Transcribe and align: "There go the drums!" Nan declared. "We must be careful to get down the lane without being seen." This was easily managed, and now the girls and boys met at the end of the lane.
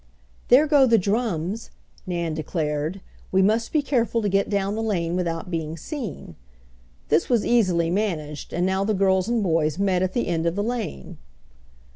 "There 0.47 0.65
go 0.65 0.87
the 0.87 0.97
drums!" 0.97 1.69
Nan 2.07 2.33
declared. 2.33 3.01
"We 3.31 3.43
must 3.43 3.71
be 3.71 3.83
careful 3.83 4.23
to 4.23 4.29
get 4.29 4.49
down 4.49 4.73
the 4.73 4.81
lane 4.81 5.15
without 5.15 5.51
being 5.51 5.77
seen." 5.77 6.35
This 7.09 7.29
was 7.29 7.45
easily 7.45 7.91
managed, 7.91 8.51
and 8.51 8.65
now 8.65 8.83
the 8.83 8.95
girls 8.95 9.27
and 9.29 9.43
boys 9.43 9.77
met 9.77 10.01
at 10.01 10.13
the 10.13 10.25
end 10.25 10.47
of 10.47 10.55
the 10.55 10.63
lane. 10.63 11.19